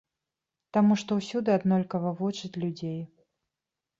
[0.77, 2.99] Таму што ўсюды аднолькава вучаць людзей.